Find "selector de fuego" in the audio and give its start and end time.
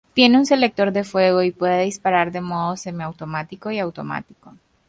0.47-1.43